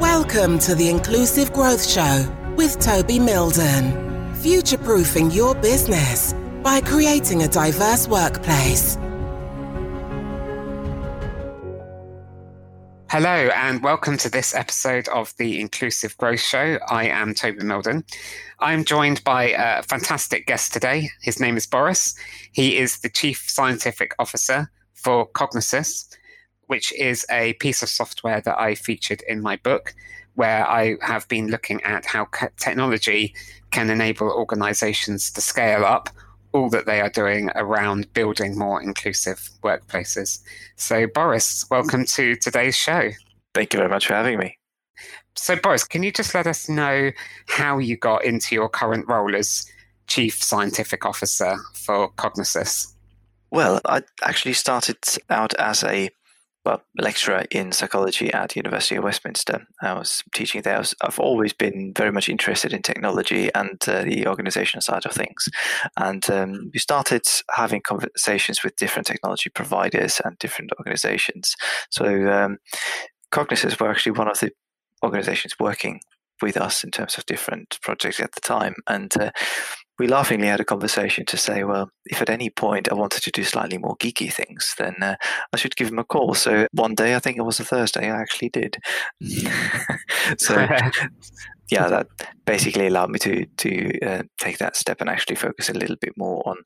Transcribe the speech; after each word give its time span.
Welcome 0.00 0.58
to 0.60 0.74
the 0.74 0.88
Inclusive 0.90 1.52
Growth 1.52 1.88
Show 1.88 2.28
with 2.56 2.78
Toby 2.80 3.18
Mildon. 3.18 4.36
Future 4.36 4.76
proofing 4.76 5.30
your 5.30 5.54
business 5.54 6.34
by 6.62 6.80
creating 6.80 7.42
a 7.42 7.48
diverse 7.48 8.08
workplace. 8.08 8.96
Hello, 13.08 13.48
and 13.54 13.82
welcome 13.84 14.16
to 14.16 14.28
this 14.28 14.54
episode 14.54 15.06
of 15.08 15.32
the 15.36 15.60
Inclusive 15.60 16.16
Growth 16.16 16.40
Show. 16.40 16.78
I 16.88 17.06
am 17.06 17.32
Toby 17.32 17.60
Mildon. 17.60 18.02
I'm 18.58 18.84
joined 18.84 19.22
by 19.22 19.50
a 19.50 19.84
fantastic 19.84 20.46
guest 20.46 20.72
today. 20.72 21.10
His 21.22 21.38
name 21.38 21.56
is 21.56 21.66
Boris. 21.66 22.16
He 22.50 22.76
is 22.78 22.98
the 22.98 23.08
Chief 23.08 23.44
Scientific 23.46 24.16
Officer 24.18 24.72
for 24.94 25.28
Cognisess, 25.30 26.12
which 26.66 26.92
is 26.92 27.26
a 27.30 27.54
piece 27.54 27.82
of 27.82 27.88
software 27.88 28.40
that 28.40 28.58
I 28.58 28.74
featured 28.74 29.22
in 29.28 29.40
my 29.40 29.56
book, 29.56 29.94
where 30.34 30.68
I 30.68 30.96
have 31.02 31.28
been 31.28 31.48
looking 31.48 31.82
at 31.82 32.04
how 32.04 32.28
technology 32.58 33.34
can 33.70 33.90
enable 33.90 34.30
organizations 34.30 35.30
to 35.32 35.40
scale 35.40 35.84
up 35.84 36.08
all 36.52 36.70
that 36.70 36.86
they 36.86 37.00
are 37.00 37.10
doing 37.10 37.50
around 37.56 38.12
building 38.14 38.56
more 38.56 38.80
inclusive 38.80 39.50
workplaces. 39.62 40.38
So, 40.76 41.06
Boris, 41.08 41.68
welcome 41.70 42.04
to 42.06 42.36
today's 42.36 42.76
show. 42.76 43.10
Thank 43.54 43.72
you 43.72 43.78
very 43.78 43.90
much 43.90 44.06
for 44.06 44.14
having 44.14 44.38
me. 44.38 44.56
So, 45.34 45.56
Boris, 45.56 45.82
can 45.82 46.04
you 46.04 46.12
just 46.12 46.34
let 46.34 46.46
us 46.46 46.68
know 46.68 47.10
how 47.48 47.78
you 47.78 47.96
got 47.96 48.24
into 48.24 48.54
your 48.54 48.68
current 48.68 49.06
role 49.08 49.34
as 49.34 49.66
Chief 50.06 50.40
Scientific 50.40 51.04
Officer 51.04 51.56
for 51.74 52.12
Cognisess? 52.12 52.94
Well, 53.50 53.80
I 53.84 54.02
actually 54.22 54.54
started 54.54 54.98
out 55.30 55.54
as 55.54 55.82
a 55.82 56.10
well, 56.64 56.82
lecturer 56.98 57.44
in 57.50 57.72
psychology 57.72 58.32
at 58.32 58.56
University 58.56 58.96
of 58.96 59.04
Westminster. 59.04 59.66
I 59.82 59.92
was 59.92 60.22
teaching 60.34 60.62
there. 60.62 60.80
I 60.80 61.06
have 61.06 61.18
always 61.18 61.52
been 61.52 61.92
very 61.94 62.10
much 62.10 62.28
interested 62.28 62.72
in 62.72 62.82
technology 62.82 63.50
and 63.54 63.78
uh, 63.86 64.02
the 64.02 64.26
organizational 64.26 64.80
side 64.80 65.04
of 65.04 65.12
things. 65.12 65.48
And 65.98 66.28
um, 66.30 66.70
we 66.72 66.78
started 66.78 67.22
having 67.50 67.82
conversations 67.82 68.64
with 68.64 68.76
different 68.76 69.06
technology 69.06 69.50
providers 69.50 70.20
and 70.24 70.38
different 70.38 70.70
organizations. 70.78 71.54
So 71.90 72.06
um, 72.32 72.58
Cognisess 73.30 73.78
were 73.78 73.90
actually 73.90 74.12
one 74.12 74.28
of 74.28 74.40
the 74.40 74.52
organizations 75.02 75.56
working 75.60 76.00
with 76.40 76.56
us 76.56 76.82
in 76.82 76.90
terms 76.90 77.16
of 77.18 77.26
different 77.26 77.78
projects 77.82 78.20
at 78.20 78.32
the 78.32 78.40
time. 78.40 78.74
And 78.88 79.14
uh, 79.20 79.30
we 79.98 80.08
laughingly 80.08 80.48
had 80.48 80.60
a 80.60 80.64
conversation 80.64 81.24
to 81.26 81.36
say, 81.36 81.62
well, 81.62 81.90
if 82.06 82.20
at 82.20 82.30
any 82.30 82.50
point 82.50 82.90
I 82.90 82.94
wanted 82.94 83.22
to 83.22 83.30
do 83.30 83.44
slightly 83.44 83.78
more 83.78 83.96
geeky 83.96 84.32
things, 84.32 84.74
then 84.76 84.94
uh, 85.00 85.16
I 85.52 85.56
should 85.56 85.76
give 85.76 85.88
him 85.88 85.98
a 85.98 86.04
call. 86.04 86.34
So 86.34 86.66
one 86.72 86.94
day, 86.94 87.14
I 87.14 87.20
think 87.20 87.36
it 87.36 87.44
was 87.44 87.60
a 87.60 87.64
Thursday, 87.64 88.10
I 88.10 88.20
actually 88.20 88.48
did. 88.48 88.78
so 90.38 90.66
yeah, 91.70 91.88
that 91.88 92.08
basically 92.44 92.88
allowed 92.88 93.10
me 93.10 93.18
to 93.20 93.46
to 93.46 94.00
uh, 94.00 94.22
take 94.38 94.58
that 94.58 94.76
step 94.76 95.00
and 95.00 95.08
actually 95.08 95.36
focus 95.36 95.68
a 95.68 95.74
little 95.74 95.96
bit 96.00 96.14
more 96.16 96.42
on 96.46 96.56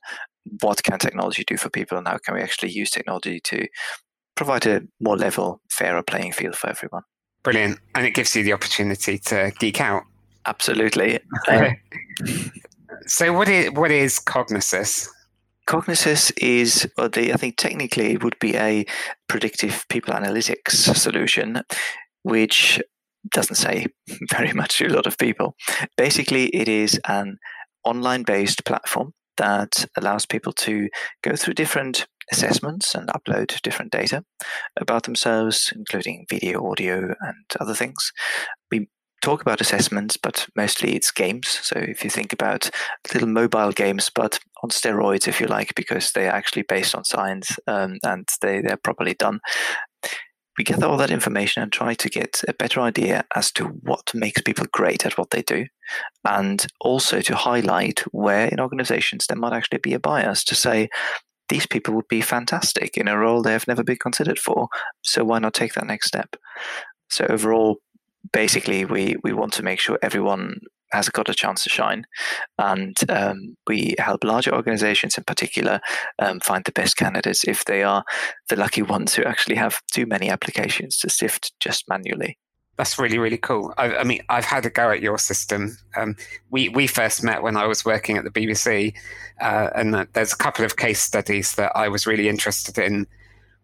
what 0.61 0.83
can 0.83 0.99
technology 0.99 1.45
do 1.47 1.59
for 1.59 1.69
people 1.69 1.99
and 1.99 2.09
how 2.09 2.17
can 2.19 2.35
we 2.35 2.41
actually 2.41 2.71
use 2.71 2.91
technology 2.91 3.41
to 3.45 3.67
provide 4.35 4.67
a 4.67 4.83
more 5.01 5.17
level, 5.17 5.61
fairer 5.71 6.03
playing 6.03 6.33
field 6.33 6.57
for 6.57 6.71
everyone. 6.71 7.03
Brilliant, 7.43 7.79
and 7.95 8.07
it 8.07 8.15
gives 8.15 8.35
you 8.35 8.43
the 8.43 8.53
opportunity 8.53 9.19
to 9.19 9.53
geek 9.59 9.81
out. 9.81 10.05
Absolutely. 10.47 11.19
so, 13.07 13.33
what 13.33 13.49
is 13.49 13.71
what 13.73 13.91
is 13.91 14.19
Cognisess? 14.19 15.09
Cognisess 15.69 16.33
is, 16.39 16.89
the, 16.97 17.31
I 17.33 17.37
think 17.37 17.59
technically 17.59 18.13
it 18.13 18.25
would 18.25 18.39
be 18.41 18.57
a 18.57 18.87
predictive 19.29 19.85
people 19.91 20.15
analytics 20.15 20.97
solution, 20.97 21.63
which 22.23 22.81
doesn't 23.31 23.57
say 23.57 23.87
very 24.31 24.53
much 24.53 24.79
to 24.79 24.87
a 24.87 24.95
lot 24.95 25.07
of 25.07 25.19
people. 25.19 25.55
Basically, 25.97 26.47
it 26.47 26.69
is 26.69 26.99
an 27.07 27.39
online 27.85 28.23
based 28.23 28.65
platform 28.65 29.13
that 29.37 29.85
allows 29.97 30.27
people 30.27 30.53
to 30.53 30.89
go 31.23 31.37
through 31.37 31.55
different 31.55 32.07
assessments 32.33 32.95
and 32.95 33.09
upload 33.09 33.61
different 33.63 33.93
data 33.93 34.25
about 34.79 35.05
themselves, 35.05 35.73
including 35.75 36.27
video, 36.29 36.67
audio, 36.67 37.15
and 37.21 37.45
other 37.61 37.75
things. 37.75 38.13
We 38.71 38.89
talk 39.23 39.41
about 39.43 39.61
assessments, 39.61 40.17
but 40.17 40.47
mostly 40.57 40.95
it's 40.95 41.11
games. 41.11 41.49
So 41.63 41.79
if 41.79 42.05
you 42.05 42.11
think 42.11 42.33
about 42.33 42.71
little 43.13 43.29
mobile 43.29 43.73
games, 43.73 44.11
but 44.15 44.39
on 44.63 44.71
steroids, 44.71 45.29
if 45.29 45.41
you 45.41 45.47
like, 45.47 45.75
because 45.75 46.13
they 46.13 46.29
are 46.29 46.35
actually 46.35 46.63
based 46.63 46.95
on 46.95 47.05
science 47.05 47.59
um, 47.67 47.99
and 48.05 48.29
they, 48.41 48.61
they're 48.61 48.77
properly 48.77 49.15
done. 49.15 49.41
We 50.57 50.65
gather 50.65 50.87
all 50.87 50.97
that 50.97 51.13
information 51.13 51.63
and 51.63 51.73
try 51.73 51.95
to 51.95 52.09
get 52.09 52.43
a 52.49 52.53
better 52.53 52.81
idea 52.81 53.25
as 53.37 53.53
to 53.53 53.67
what 53.67 54.13
makes 54.13 54.43
people 54.43 54.67
great 54.73 55.07
at 55.07 55.17
what 55.17 55.31
they 55.31 55.43
do, 55.43 55.67
and 56.25 56.67
also 56.81 57.21
to 57.21 57.37
highlight 57.37 58.01
where 58.11 58.49
in 58.49 58.59
organizations 58.59 59.27
there 59.27 59.39
might 59.39 59.53
actually 59.53 59.79
be 59.79 59.95
a 59.95 60.01
bias 60.01 60.43
to 60.45 60.57
say, 60.57 60.89
these 61.49 61.67
people 61.67 61.95
would 61.95 62.09
be 62.09 62.21
fantastic 62.21 62.97
in 62.97 63.07
a 63.07 63.17
role 63.17 63.41
they 63.41 63.53
have 63.53 63.69
never 63.69 63.85
been 63.85 63.97
considered 63.97 64.39
for. 64.39 64.69
So 65.03 65.25
why 65.25 65.39
not 65.39 65.55
take 65.55 65.75
that 65.75 65.87
next 65.87 66.09
step? 66.09 66.35
So 67.09 67.25
overall, 67.31 67.79
basically 68.33 68.85
we 68.85 69.17
we 69.23 69.33
want 69.33 69.53
to 69.55 69.63
make 69.63 69.81
sure 69.81 69.99
everyone 70.03 70.61
has 70.93 71.09
got 71.11 71.29
a 71.29 71.35
chance 71.35 71.63
to 71.65 71.71
shine. 71.71 72.05
And 72.59 72.97
um, 73.11 73.57
we 73.67 73.95
help 73.99 74.25
larger 74.25 74.55
organizations 74.55 75.19
in 75.19 75.25
particular 75.25 75.81
um, 76.19 76.41
find 76.41 76.65
the 76.65 76.73
best 76.73 76.97
candidates 76.97 77.45
if 77.47 77.65
they 77.67 77.83
are 77.83 78.05
the 78.49 78.57
lucky 78.57 78.81
ones 78.81 79.15
who 79.15 79.23
actually 79.25 79.57
have 79.57 79.83
too 79.93 80.07
many 80.07 80.31
applications 80.31 80.97
to 80.99 81.11
sift 81.11 81.53
just 81.61 81.89
manually. 81.89 82.39
That's 82.77 82.99
really 82.99 83.19
really 83.19 83.39
cool. 83.39 83.75
I, 83.77 83.97
I 83.97 84.05
mean 84.05 84.21
i've 84.29 84.45
had 84.45 84.65
a 84.65 84.71
go 84.71 84.91
at 84.91 85.03
your 85.03 85.19
system. 85.19 85.77
Um, 85.97 86.15
we 86.51 86.69
we 86.69 86.87
first 86.87 87.25
met 87.25 87.43
when 87.43 87.57
i 87.57 87.67
was 87.67 87.85
working 87.85 88.17
at 88.17 88.23
the 88.23 88.31
bbc 88.31 88.95
uh, 89.41 89.71
and 89.75 90.07
there's 90.13 90.33
a 90.33 90.37
couple 90.37 90.65
of 90.65 90.77
case 90.77 91.01
studies 91.03 91.57
that 91.57 91.73
i 91.75 91.89
was 91.89 92.07
really 92.07 92.29
interested 92.29 92.79
in 92.79 93.09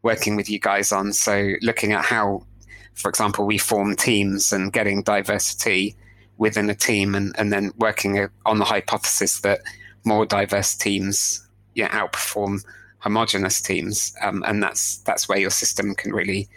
working 0.04 0.36
with 0.36 0.48
you 0.48 0.60
guys 0.60 0.92
on. 0.92 1.12
So 1.12 1.54
looking 1.62 1.92
at 1.92 2.04
how 2.04 2.46
for 2.94 3.08
example, 3.08 3.44
we 3.44 3.58
form 3.58 3.96
teams 3.96 4.52
and 4.52 4.72
getting 4.72 5.02
diversity 5.02 5.96
within 6.38 6.70
a 6.70 6.74
team 6.74 7.14
and, 7.14 7.34
and 7.38 7.52
then 7.52 7.72
working 7.78 8.28
on 8.46 8.58
the 8.58 8.64
hypothesis 8.64 9.40
that 9.40 9.60
more 10.04 10.26
diverse 10.26 10.74
teams 10.74 11.46
outperform 11.76 12.64
homogenous 12.98 13.60
teams. 13.60 14.14
Um, 14.22 14.42
and 14.46 14.62
that's 14.62 14.98
that's 14.98 15.28
where 15.28 15.38
your 15.38 15.50
system 15.50 15.94
can 15.94 16.12
really 16.12 16.48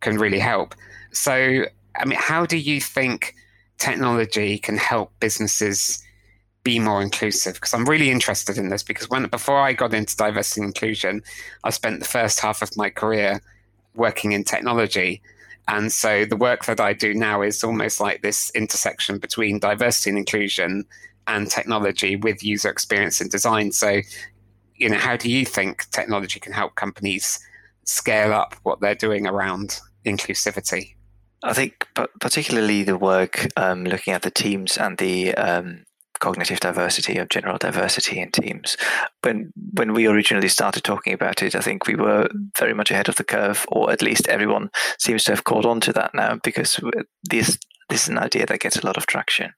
can 0.00 0.18
really 0.18 0.38
help. 0.38 0.74
So 1.12 1.64
I 1.96 2.04
mean, 2.04 2.18
how 2.20 2.46
do 2.46 2.56
you 2.56 2.80
think 2.80 3.34
technology 3.78 4.58
can 4.58 4.76
help 4.76 5.12
businesses 5.20 6.02
be 6.64 6.78
more 6.78 7.02
inclusive? 7.02 7.54
Because 7.54 7.74
I'm 7.74 7.88
really 7.88 8.10
interested 8.10 8.56
in 8.56 8.68
this 8.68 8.82
because 8.82 9.10
when 9.10 9.26
before 9.26 9.60
I 9.60 9.72
got 9.72 9.94
into 9.94 10.16
diversity 10.16 10.62
and 10.62 10.68
inclusion, 10.68 11.22
I 11.64 11.70
spent 11.70 12.00
the 12.00 12.08
first 12.08 12.40
half 12.40 12.62
of 12.62 12.76
my 12.76 12.90
career 12.90 13.42
working 13.94 14.32
in 14.32 14.42
technology 14.42 15.20
and 15.68 15.92
so 15.92 16.24
the 16.24 16.36
work 16.36 16.64
that 16.64 16.80
I 16.80 16.92
do 16.92 17.14
now 17.14 17.42
is 17.42 17.62
almost 17.62 18.00
like 18.00 18.22
this 18.22 18.50
intersection 18.50 19.18
between 19.18 19.58
diversity 19.58 20.10
and 20.10 20.18
inclusion 20.18 20.84
and 21.26 21.48
technology 21.48 22.16
with 22.16 22.42
user 22.42 22.68
experience 22.68 23.20
and 23.20 23.30
design. 23.30 23.72
So, 23.72 24.00
you 24.74 24.88
know, 24.88 24.98
how 24.98 25.16
do 25.16 25.30
you 25.30 25.46
think 25.46 25.88
technology 25.90 26.40
can 26.40 26.52
help 26.52 26.74
companies 26.74 27.38
scale 27.84 28.32
up 28.32 28.56
what 28.64 28.80
they're 28.80 28.94
doing 28.94 29.26
around 29.26 29.78
inclusivity? 30.04 30.94
I 31.44 31.52
think, 31.52 31.86
particularly 32.20 32.82
the 32.82 32.96
work 32.96 33.46
um, 33.56 33.84
looking 33.84 34.14
at 34.14 34.22
the 34.22 34.30
teams 34.30 34.76
and 34.76 34.98
the 34.98 35.34
um, 35.34 35.84
cognitive 36.22 36.60
diversity 36.60 37.18
or 37.18 37.26
general 37.26 37.58
diversity 37.58 38.20
in 38.20 38.30
teams. 38.30 38.76
When 39.22 39.52
when 39.74 39.92
we 39.92 40.06
originally 40.06 40.48
started 40.48 40.84
talking 40.84 41.12
about 41.12 41.42
it, 41.42 41.54
I 41.54 41.60
think 41.60 41.86
we 41.86 41.96
were 41.96 42.28
very 42.58 42.74
much 42.74 42.90
ahead 42.90 43.08
of 43.08 43.16
the 43.16 43.24
curve, 43.24 43.66
or 43.68 43.90
at 43.90 44.02
least 44.02 44.28
everyone 44.28 44.70
seems 44.98 45.24
to 45.24 45.32
have 45.32 45.44
caught 45.44 45.66
on 45.66 45.80
to 45.80 45.92
that 45.92 46.14
now 46.14 46.38
because 46.42 46.80
this 47.28 47.58
this 47.90 48.04
is 48.04 48.08
an 48.08 48.18
idea 48.18 48.46
that 48.46 48.60
gets 48.60 48.78
a 48.78 48.86
lot 48.86 48.96
of 48.96 49.06
traction 49.06 49.52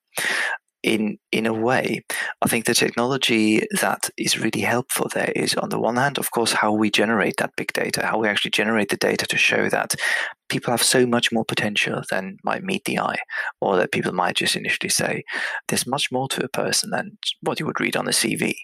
in 0.84 1.18
in 1.32 1.46
a 1.46 1.52
way, 1.52 2.04
I 2.42 2.46
think 2.48 2.66
the 2.66 2.74
technology 2.74 3.66
that 3.80 4.10
is 4.18 4.38
really 4.38 4.60
helpful 4.60 5.08
there 5.12 5.32
is 5.34 5.54
on 5.54 5.70
the 5.70 5.80
one 5.80 5.96
hand, 5.96 6.18
of 6.18 6.30
course, 6.30 6.52
how 6.52 6.72
we 6.72 6.90
generate 6.90 7.38
that 7.38 7.56
big 7.56 7.72
data, 7.72 8.06
how 8.06 8.18
we 8.18 8.28
actually 8.28 8.50
generate 8.50 8.90
the 8.90 8.98
data 8.98 9.26
to 9.26 9.38
show 9.38 9.68
that 9.70 9.94
people 10.48 10.70
have 10.70 10.82
so 10.82 11.06
much 11.06 11.32
more 11.32 11.44
potential 11.44 12.02
than 12.10 12.36
might 12.44 12.62
meet 12.62 12.84
the 12.84 12.98
eye, 12.98 13.18
or 13.60 13.76
that 13.76 13.92
people 13.92 14.12
might 14.12 14.36
just 14.36 14.56
initially 14.56 14.90
say, 14.90 15.24
there's 15.68 15.86
much 15.86 16.10
more 16.12 16.28
to 16.28 16.44
a 16.44 16.48
person 16.48 16.90
than 16.90 17.18
what 17.40 17.58
you 17.58 17.66
would 17.66 17.80
read 17.80 17.96
on 17.96 18.06
a 18.06 18.10
CV. 18.10 18.54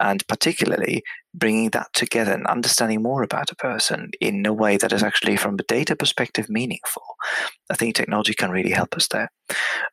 And 0.00 0.26
particularly 0.28 1.02
bringing 1.34 1.70
that 1.70 1.88
together 1.92 2.32
and 2.32 2.46
understanding 2.46 3.02
more 3.02 3.22
about 3.22 3.50
a 3.50 3.56
person 3.56 4.10
in 4.20 4.46
a 4.46 4.52
way 4.52 4.76
that 4.76 4.92
is 4.92 5.02
actually, 5.02 5.36
from 5.36 5.54
a 5.54 5.62
data 5.64 5.96
perspective, 5.96 6.48
meaningful. 6.48 7.02
I 7.70 7.74
think 7.74 7.94
technology 7.94 8.34
can 8.34 8.50
really 8.50 8.70
help 8.70 8.94
us 8.94 9.08
there. 9.08 9.30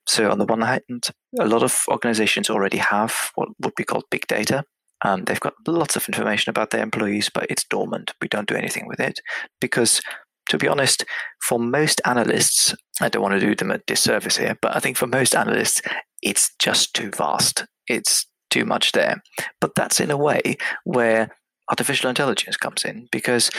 So, 0.07 0.29
on 0.31 0.37
the 0.37 0.45
one 0.45 0.61
hand, 0.61 1.09
a 1.39 1.45
lot 1.45 1.63
of 1.63 1.83
organizations 1.87 2.49
already 2.49 2.77
have 2.77 3.31
what 3.35 3.49
would 3.61 3.75
be 3.75 3.83
called 3.83 4.05
big 4.09 4.27
data. 4.27 4.63
Um, 5.03 5.25
they've 5.25 5.39
got 5.39 5.53
lots 5.67 5.95
of 5.95 6.07
information 6.07 6.49
about 6.49 6.69
their 6.69 6.81
employees, 6.81 7.29
but 7.33 7.47
it's 7.49 7.65
dormant. 7.65 8.13
We 8.21 8.29
don't 8.29 8.47
do 8.47 8.55
anything 8.55 8.87
with 8.87 9.01
it 9.01 9.19
because 9.59 10.01
to 10.49 10.57
be 10.57 10.67
honest, 10.67 11.05
for 11.41 11.59
most 11.59 12.01
analysts, 12.05 12.75
I 13.01 13.09
don't 13.09 13.21
want 13.21 13.33
to 13.33 13.45
do 13.45 13.55
them 13.55 13.71
a 13.71 13.79
disservice 13.79 14.37
here, 14.37 14.57
but 14.61 14.75
I 14.75 14.79
think 14.79 14.97
for 14.97 15.07
most 15.07 15.35
analysts, 15.35 15.81
it's 16.21 16.51
just 16.59 16.93
too 16.93 17.11
vast. 17.11 17.65
It's 17.87 18.25
too 18.49 18.65
much 18.65 18.91
there. 18.91 19.21
But 19.59 19.75
that's 19.75 19.99
in 19.99 20.11
a 20.11 20.17
way 20.17 20.57
where 20.83 21.35
artificial 21.69 22.09
intelligence 22.09 22.57
comes 22.57 22.83
in 22.83 23.07
because 23.11 23.49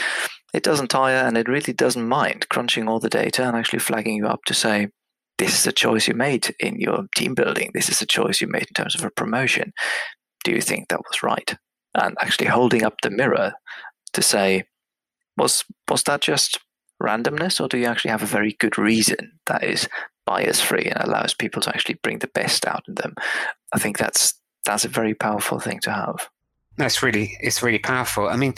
it 0.53 0.63
doesn't 0.63 0.89
tire 0.89 1.27
and 1.27 1.37
it 1.37 1.49
really 1.49 1.73
doesn't 1.73 2.07
mind 2.07 2.47
crunching 2.49 2.87
all 2.87 2.99
the 2.99 3.09
data 3.09 3.43
and 3.43 3.57
actually 3.57 3.79
flagging 3.79 4.15
you 4.15 4.27
up 4.27 4.43
to 4.45 4.53
say, 4.53 4.87
this 5.37 5.59
is 5.59 5.67
a 5.67 5.71
choice 5.73 6.07
you 6.07 6.13
made 6.13 6.55
in 6.59 6.79
your 6.79 7.07
team 7.15 7.33
building. 7.33 7.71
This 7.73 7.89
is 7.89 8.01
a 8.01 8.05
choice 8.05 8.39
you 8.39 8.47
made 8.47 8.67
in 8.67 8.73
terms 8.73 8.95
of 8.95 9.03
a 9.03 9.09
promotion. 9.09 9.73
Do 10.45 10.51
you 10.51 10.61
think 10.61 10.87
that 10.87 11.01
was 11.01 11.23
right? 11.23 11.57
And 11.93 12.15
actually 12.21 12.47
holding 12.47 12.83
up 12.83 13.01
the 13.01 13.09
mirror 13.09 13.53
to 14.13 14.21
say, 14.21 14.63
was 15.37 15.65
was 15.89 16.03
that 16.03 16.21
just 16.21 16.59
randomness, 17.01 17.59
or 17.59 17.67
do 17.67 17.77
you 17.77 17.85
actually 17.85 18.11
have 18.11 18.23
a 18.23 18.27
very 18.27 18.53
good 18.53 18.77
reason 18.77 19.31
that 19.47 19.63
is 19.63 19.87
bias 20.25 20.61
free 20.61 20.85
and 20.85 21.03
allows 21.03 21.33
people 21.33 21.61
to 21.61 21.69
actually 21.69 21.99
bring 22.01 22.19
the 22.19 22.27
best 22.27 22.65
out 22.65 22.83
of 22.87 22.95
them? 22.95 23.15
I 23.73 23.79
think 23.79 23.97
that's 23.97 24.33
that's 24.65 24.85
a 24.85 24.89
very 24.89 25.13
powerful 25.13 25.59
thing 25.59 25.79
to 25.81 25.91
have. 25.91 26.27
That's 26.77 27.03
really 27.03 27.37
it's 27.39 27.61
really 27.61 27.79
powerful. 27.79 28.27
I 28.27 28.35
mean, 28.35 28.53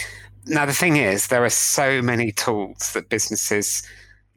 now 0.45 0.66
the 0.66 0.74
thing 0.74 0.98
is, 0.98 1.28
there 1.28 1.44
are 1.44 1.50
so 1.50 2.01
many 2.01 2.31
tools 2.31 2.94
that 2.94 3.10
businesses 3.10 3.84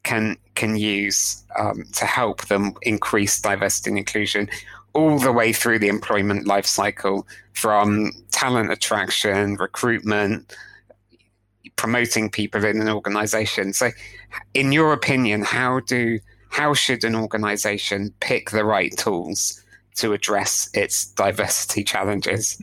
can 0.02 0.36
can 0.54 0.76
use 0.76 1.42
um, 1.58 1.84
to 1.94 2.04
help 2.06 2.46
them 2.46 2.74
increase 2.82 3.40
diversity 3.40 3.90
and 3.90 3.98
inclusion 3.98 4.48
all 4.92 5.18
the 5.18 5.32
way 5.32 5.52
through 5.52 5.78
the 5.78 5.88
employment 5.88 6.46
life 6.46 6.66
cycle 6.66 7.26
from 7.52 8.12
talent 8.32 8.72
attraction 8.72 9.54
recruitment 9.56 10.56
promoting 11.80 12.28
people 12.28 12.62
in 12.62 12.78
an 12.78 12.90
organization 12.90 13.72
so 13.72 13.88
in 14.52 14.70
your 14.70 14.92
opinion 14.92 15.40
how 15.40 15.80
do 15.80 16.20
how 16.50 16.74
should 16.74 17.02
an 17.04 17.14
organization 17.14 18.12
pick 18.20 18.50
the 18.50 18.66
right 18.66 18.94
tools 18.98 19.64
to 19.94 20.12
address 20.12 20.68
its 20.74 21.06
diversity 21.06 21.82
challenges 21.82 22.62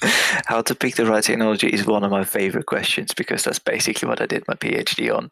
How 0.46 0.62
to 0.62 0.74
pick 0.76 0.94
the 0.94 1.06
right 1.06 1.24
technology 1.24 1.66
is 1.66 1.84
one 1.84 2.04
of 2.04 2.10
my 2.12 2.22
favorite 2.22 2.66
questions 2.66 3.12
because 3.14 3.42
that's 3.42 3.58
basically 3.58 4.08
what 4.08 4.20
I 4.20 4.26
did 4.26 4.46
my 4.46 4.54
PhD 4.54 5.12
on. 5.12 5.30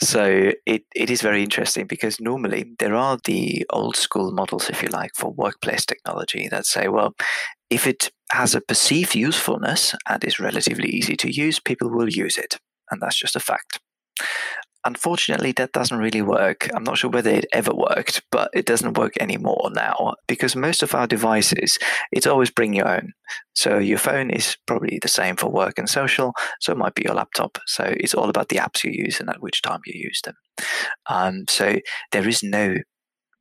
So 0.00 0.52
it, 0.66 0.84
it 0.94 1.10
is 1.10 1.20
very 1.20 1.42
interesting 1.42 1.88
because 1.88 2.20
normally 2.20 2.74
there 2.78 2.94
are 2.94 3.18
the 3.24 3.66
old 3.70 3.96
school 3.96 4.30
models, 4.30 4.70
if 4.70 4.82
you 4.82 4.88
like, 4.88 5.10
for 5.16 5.32
workplace 5.32 5.84
technology 5.84 6.46
that 6.48 6.64
say, 6.64 6.86
well, 6.86 7.14
if 7.70 7.88
it 7.88 8.12
has 8.30 8.54
a 8.54 8.60
perceived 8.60 9.16
usefulness 9.16 9.96
and 10.08 10.22
is 10.22 10.38
relatively 10.38 10.90
easy 10.90 11.16
to 11.16 11.34
use, 11.34 11.58
people 11.58 11.90
will 11.90 12.08
use 12.08 12.38
it. 12.38 12.58
And 12.90 13.00
that's 13.00 13.18
just 13.18 13.36
a 13.36 13.40
fact. 13.40 13.80
Unfortunately, 14.86 15.52
that 15.52 15.72
doesn't 15.72 15.96
really 15.96 16.20
work. 16.20 16.68
I'm 16.74 16.84
not 16.84 16.98
sure 16.98 17.08
whether 17.08 17.30
it 17.30 17.46
ever 17.54 17.72
worked, 17.72 18.22
but 18.30 18.50
it 18.52 18.66
doesn't 18.66 18.98
work 18.98 19.14
anymore 19.18 19.70
now 19.72 20.14
because 20.28 20.54
most 20.54 20.82
of 20.82 20.94
our 20.94 21.06
devices, 21.06 21.78
it's 22.12 22.26
always 22.26 22.50
bring 22.50 22.74
your 22.74 22.88
own. 22.88 23.12
So 23.54 23.78
your 23.78 23.96
phone 23.96 24.28
is 24.28 24.58
probably 24.66 24.98
the 25.00 25.08
same 25.08 25.36
for 25.36 25.48
work 25.48 25.78
and 25.78 25.88
social, 25.88 26.34
so 26.60 26.72
it 26.72 26.78
might 26.78 26.94
be 26.94 27.04
your 27.06 27.14
laptop. 27.14 27.56
So 27.66 27.94
it's 27.96 28.12
all 28.12 28.28
about 28.28 28.50
the 28.50 28.56
apps 28.56 28.84
you 28.84 28.90
use 28.92 29.20
and 29.20 29.30
at 29.30 29.40
which 29.40 29.62
time 29.62 29.80
you 29.86 29.98
use 29.98 30.20
them. 30.22 30.34
Um, 31.08 31.44
so 31.48 31.78
there 32.12 32.28
is 32.28 32.42
no 32.42 32.76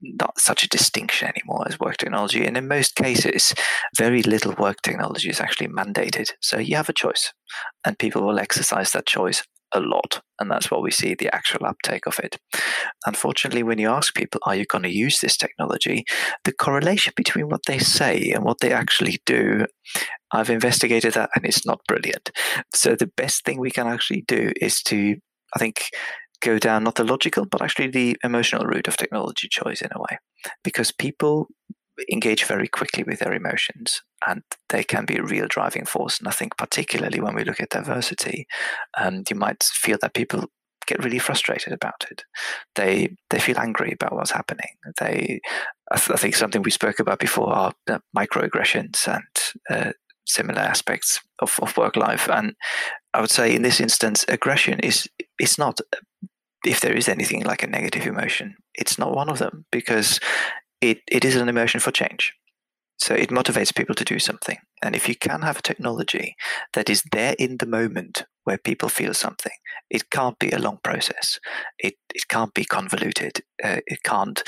not 0.03 0.39
such 0.39 0.63
a 0.63 0.69
distinction 0.69 1.29
anymore 1.29 1.65
as 1.67 1.79
work 1.79 1.97
technology. 1.97 2.45
And 2.45 2.57
in 2.57 2.67
most 2.67 2.95
cases, 2.95 3.53
very 3.97 4.21
little 4.21 4.53
work 4.53 4.81
technology 4.81 5.29
is 5.29 5.39
actually 5.39 5.67
mandated. 5.67 6.31
So 6.41 6.59
you 6.59 6.75
have 6.75 6.89
a 6.89 6.93
choice, 6.93 7.33
and 7.85 7.97
people 7.97 8.23
will 8.23 8.39
exercise 8.39 8.91
that 8.91 9.05
choice 9.05 9.43
a 9.73 9.79
lot. 9.79 10.21
And 10.39 10.51
that's 10.51 10.69
what 10.69 10.83
we 10.83 10.91
see 10.91 11.15
the 11.15 11.33
actual 11.33 11.65
uptake 11.65 12.05
of 12.05 12.19
it. 12.19 12.37
Unfortunately, 13.05 13.63
when 13.63 13.79
you 13.79 13.89
ask 13.89 14.13
people, 14.13 14.39
are 14.45 14.55
you 14.55 14.65
going 14.65 14.83
to 14.83 14.95
use 14.95 15.19
this 15.19 15.35
technology? 15.35 16.05
The 16.43 16.53
correlation 16.53 17.13
between 17.15 17.47
what 17.47 17.61
they 17.65 17.79
say 17.79 18.31
and 18.31 18.43
what 18.43 18.59
they 18.59 18.71
actually 18.71 19.19
do, 19.25 19.65
I've 20.31 20.49
investigated 20.49 21.13
that 21.15 21.31
and 21.35 21.45
it's 21.45 21.65
not 21.65 21.81
brilliant. 21.87 22.29
So 22.73 22.95
the 22.95 23.11
best 23.17 23.45
thing 23.45 23.59
we 23.59 23.71
can 23.71 23.87
actually 23.87 24.23
do 24.27 24.51
is 24.61 24.81
to, 24.83 25.15
I 25.55 25.59
think, 25.59 25.89
go 26.43 26.59
down 26.59 26.83
not 26.83 26.95
the 26.95 27.03
logical, 27.03 27.45
but 27.45 27.61
actually 27.61 27.87
the 27.87 28.17
emotional 28.23 28.65
route 28.65 28.87
of 28.87 28.97
technology 28.97 29.47
choice 29.49 29.81
in 29.81 29.89
a 29.93 29.99
way. 29.99 30.19
Because 30.63 30.91
people 30.91 31.47
engage 32.11 32.43
very 32.45 32.67
quickly 32.67 33.03
with 33.03 33.19
their 33.19 33.33
emotions 33.33 34.01
and 34.27 34.41
they 34.69 34.83
can 34.83 35.05
be 35.05 35.17
a 35.17 35.23
real 35.23 35.47
driving 35.47 35.85
force. 35.85 36.19
And 36.19 36.27
I 36.27 36.31
think, 36.31 36.57
particularly 36.57 37.19
when 37.19 37.35
we 37.35 37.43
look 37.43 37.61
at 37.61 37.69
diversity, 37.69 38.47
um, 38.97 39.23
you 39.29 39.35
might 39.35 39.63
feel 39.63 39.97
that 40.01 40.13
people 40.13 40.45
get 40.85 41.03
really 41.03 41.19
frustrated 41.19 41.71
about 41.73 42.05
it. 42.11 42.23
They 42.75 43.15
they 43.29 43.39
feel 43.39 43.59
angry 43.59 43.93
about 43.93 44.15
what's 44.15 44.31
happening. 44.31 44.69
They, 44.99 45.39
I, 45.91 45.97
th- 45.97 46.11
I 46.11 46.17
think, 46.17 46.35
something 46.35 46.61
we 46.61 46.71
spoke 46.71 46.99
about 46.99 47.19
before 47.19 47.53
are 47.53 47.73
uh, 47.89 47.99
microaggressions 48.17 49.07
and 49.07 49.23
uh, 49.69 49.91
similar 50.25 50.61
aspects 50.61 51.21
of, 51.39 51.55
of 51.61 51.77
work 51.77 51.95
life. 51.95 52.27
And 52.29 52.53
I 53.13 53.21
would 53.21 53.31
say, 53.31 53.55
in 53.55 53.61
this 53.61 53.79
instance, 53.79 54.25
aggression 54.27 54.79
is 54.79 55.07
it's 55.39 55.57
not. 55.57 55.79
If 56.65 56.81
there 56.81 56.93
is 56.95 57.09
anything 57.09 57.43
like 57.43 57.63
a 57.63 57.67
negative 57.67 58.05
emotion, 58.05 58.55
it's 58.73 58.97
not 58.97 59.15
one 59.15 59.29
of 59.29 59.39
them 59.39 59.65
because 59.71 60.19
it, 60.81 60.99
it 61.07 61.25
is 61.25 61.35
an 61.35 61.49
emotion 61.49 61.79
for 61.79 61.91
change. 61.91 62.33
So 62.99 63.15
it 63.15 63.29
motivates 63.29 63.75
people 63.75 63.95
to 63.95 64.05
do 64.05 64.19
something. 64.19 64.57
And 64.81 64.95
if 64.95 65.09
you 65.09 65.15
can 65.15 65.41
have 65.41 65.59
a 65.59 65.61
technology 65.61 66.35
that 66.73 66.89
is 66.89 67.03
there 67.11 67.35
in 67.37 67.57
the 67.57 67.65
moment 67.65 68.23
where 68.43 68.57
people 68.57 68.87
feel 68.87 69.13
something, 69.13 69.51
it 69.89 70.09
can't 70.09 70.39
be 70.39 70.51
a 70.51 70.59
long 70.59 70.79
process. 70.83 71.39
It, 71.79 71.95
it 72.13 72.27
can't 72.29 72.53
be 72.53 72.65
convoluted. 72.65 73.41
Uh, 73.63 73.81
it 73.87 74.03
can't 74.03 74.43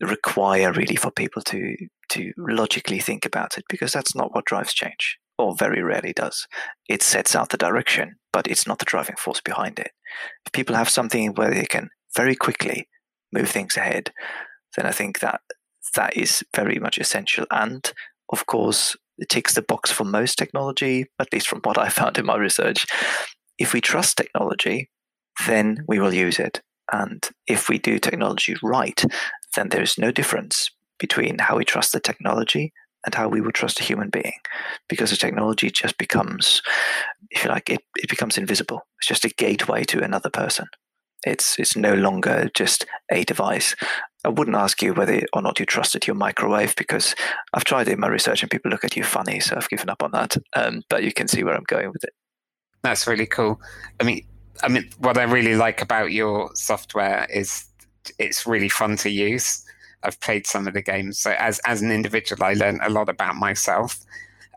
require 0.00 0.72
really 0.72 0.96
for 0.96 1.10
people 1.10 1.42
to, 1.42 1.76
to 2.10 2.32
logically 2.36 2.98
think 2.98 3.24
about 3.24 3.58
it 3.58 3.64
because 3.68 3.92
that's 3.92 4.14
not 4.14 4.34
what 4.34 4.46
drives 4.46 4.74
change 4.74 5.18
or 5.38 5.54
very 5.54 5.82
rarely 5.82 6.12
does. 6.12 6.46
It 6.88 7.02
sets 7.02 7.34
out 7.34 7.50
the 7.50 7.56
direction, 7.56 8.16
but 8.32 8.46
it's 8.46 8.66
not 8.66 8.78
the 8.78 8.84
driving 8.84 9.16
force 9.16 9.40
behind 9.40 9.78
it. 9.78 9.90
If 10.44 10.52
people 10.52 10.76
have 10.76 10.88
something 10.88 11.34
where 11.34 11.52
they 11.52 11.66
can 11.66 11.90
very 12.14 12.34
quickly 12.34 12.88
move 13.32 13.50
things 13.50 13.76
ahead, 13.76 14.12
then 14.76 14.86
I 14.86 14.92
think 14.92 15.20
that 15.20 15.40
that 15.94 16.16
is 16.16 16.42
very 16.54 16.78
much 16.78 16.98
essential. 16.98 17.46
And 17.50 17.90
of 18.30 18.46
course, 18.46 18.96
it 19.18 19.28
ticks 19.28 19.54
the 19.54 19.62
box 19.62 19.90
for 19.90 20.04
most 20.04 20.36
technology, 20.36 21.06
at 21.18 21.32
least 21.32 21.48
from 21.48 21.60
what 21.62 21.78
I 21.78 21.88
found 21.88 22.18
in 22.18 22.26
my 22.26 22.36
research. 22.36 22.86
If 23.58 23.72
we 23.72 23.80
trust 23.80 24.16
technology, 24.16 24.90
then 25.46 25.84
we 25.88 25.98
will 25.98 26.14
use 26.14 26.38
it. 26.38 26.60
And 26.92 27.26
if 27.46 27.68
we 27.68 27.78
do 27.78 27.98
technology 27.98 28.56
right, 28.62 29.02
then 29.54 29.70
there's 29.70 29.98
no 29.98 30.10
difference 30.10 30.70
between 30.98 31.38
how 31.38 31.56
we 31.56 31.64
trust 31.64 31.92
the 31.92 32.00
technology 32.00 32.72
and 33.06 33.14
how 33.14 33.28
we 33.28 33.40
would 33.40 33.54
trust 33.54 33.80
a 33.80 33.84
human 33.84 34.10
being 34.10 34.38
because 34.88 35.10
the 35.10 35.16
technology 35.16 35.70
just 35.70 35.96
becomes 35.96 36.60
if 37.30 37.44
you 37.44 37.50
like 37.50 37.70
it, 37.70 37.80
it 37.96 38.10
becomes 38.10 38.36
invisible 38.36 38.82
it's 38.98 39.08
just 39.08 39.24
a 39.24 39.30
gateway 39.30 39.84
to 39.84 40.02
another 40.02 40.30
person 40.30 40.66
it's 41.26 41.58
it's 41.58 41.76
no 41.76 41.94
longer 41.94 42.48
just 42.54 42.86
a 43.10 43.24
device. 43.24 43.74
I 44.24 44.28
wouldn't 44.28 44.56
ask 44.56 44.82
you 44.82 44.94
whether 44.94 45.20
or 45.32 45.42
not 45.42 45.60
you 45.60 45.66
trusted 45.66 46.06
your 46.06 46.16
microwave 46.16 46.74
because 46.76 47.14
I've 47.52 47.64
tried 47.64 47.88
it 47.88 47.92
in 47.92 48.00
my 48.00 48.08
research 48.08 48.42
and 48.42 48.50
people 48.50 48.70
look 48.70 48.84
at 48.84 48.96
you 48.96 49.04
funny, 49.04 49.40
so 49.40 49.56
I've 49.56 49.68
given 49.68 49.90
up 49.90 50.02
on 50.02 50.12
that. 50.12 50.36
Um, 50.54 50.82
but 50.88 51.04
you 51.04 51.12
can 51.12 51.28
see 51.28 51.44
where 51.44 51.54
I'm 51.54 51.64
going 51.64 51.88
with 51.88 52.04
it. 52.04 52.14
That's 52.82 53.06
really 53.06 53.26
cool. 53.26 53.60
I 54.00 54.04
mean, 54.04 54.26
I 54.62 54.68
mean, 54.68 54.88
what 54.98 55.18
I 55.18 55.24
really 55.24 55.56
like 55.56 55.82
about 55.82 56.12
your 56.12 56.50
software 56.54 57.26
is 57.32 57.66
it's 58.18 58.46
really 58.46 58.68
fun 58.68 58.96
to 58.98 59.10
use. 59.10 59.64
I've 60.02 60.20
played 60.20 60.46
some 60.46 60.66
of 60.68 60.74
the 60.74 60.82
games, 60.82 61.18
so 61.18 61.32
as 61.38 61.58
as 61.60 61.82
an 61.82 61.90
individual, 61.90 62.44
I 62.44 62.54
learned 62.54 62.80
a 62.82 62.90
lot 62.90 63.08
about 63.08 63.36
myself, 63.36 63.98